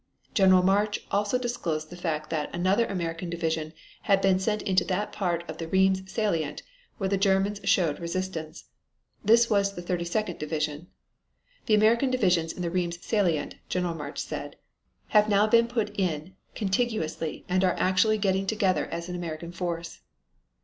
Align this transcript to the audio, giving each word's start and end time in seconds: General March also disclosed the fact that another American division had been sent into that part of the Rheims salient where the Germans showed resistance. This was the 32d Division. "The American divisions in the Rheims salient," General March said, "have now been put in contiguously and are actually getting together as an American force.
General 0.33 0.63
March 0.63 0.99
also 1.11 1.37
disclosed 1.37 1.91
the 1.91 1.95
fact 1.95 2.31
that 2.31 2.49
another 2.55 2.87
American 2.87 3.29
division 3.29 3.71
had 4.01 4.19
been 4.19 4.39
sent 4.39 4.63
into 4.63 4.83
that 4.83 5.11
part 5.11 5.47
of 5.47 5.59
the 5.59 5.67
Rheims 5.67 6.11
salient 6.11 6.63
where 6.97 7.07
the 7.07 7.17
Germans 7.19 7.59
showed 7.65 7.99
resistance. 7.99 8.65
This 9.23 9.47
was 9.47 9.75
the 9.75 9.83
32d 9.83 10.39
Division. 10.39 10.87
"The 11.67 11.75
American 11.75 12.09
divisions 12.09 12.51
in 12.51 12.63
the 12.63 12.71
Rheims 12.71 12.97
salient," 13.05 13.57
General 13.69 13.93
March 13.93 14.17
said, 14.17 14.55
"have 15.09 15.29
now 15.29 15.45
been 15.45 15.67
put 15.67 15.95
in 15.99 16.35
contiguously 16.55 17.45
and 17.47 17.63
are 17.63 17.75
actually 17.77 18.17
getting 18.17 18.47
together 18.47 18.87
as 18.87 19.07
an 19.07 19.13
American 19.15 19.51
force. 19.51 19.99